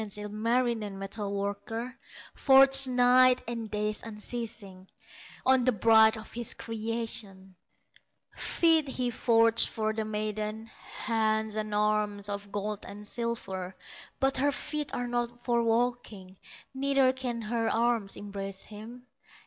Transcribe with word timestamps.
Ilmarinen, 0.01 0.97
metal 0.97 1.31
worker, 1.31 1.93
Forges 2.33 2.87
nights 2.87 3.43
and 3.47 3.69
days 3.69 4.01
unceasing, 4.01 4.87
On 5.45 5.63
the 5.63 5.71
bride 5.71 6.17
of 6.17 6.33
his 6.33 6.55
creation; 6.55 7.53
Feet 8.33 8.87
he 8.87 9.11
forges 9.11 9.67
for 9.67 9.93
the 9.93 10.03
maiden, 10.03 10.65
Hands 11.05 11.55
and 11.55 11.75
arms, 11.75 12.29
of 12.29 12.51
gold 12.51 12.83
and 12.87 13.05
silver; 13.05 13.75
But 14.19 14.37
her 14.37 14.51
feet 14.51 14.91
are 14.95 15.07
not 15.07 15.39
for 15.43 15.61
walking, 15.61 16.37
Neither 16.73 17.13
can 17.13 17.41
her 17.43 17.69
arms 17.69 18.17
embrace 18.17 18.63
him. 18.63 19.05